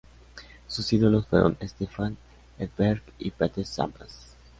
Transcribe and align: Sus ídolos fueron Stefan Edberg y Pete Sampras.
Sus 0.65 0.91
ídolos 0.93 1.27
fueron 1.27 1.55
Stefan 1.61 2.17
Edberg 2.57 3.03
y 3.19 3.29
Pete 3.29 3.63
Sampras. 3.63 4.35